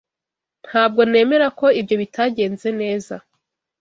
Ntabwo 0.67 1.01
nemera 1.11 1.47
ko 1.59 1.65
ibyo 1.79 1.95
bitagenze 2.01 2.67
neza. 2.81 3.15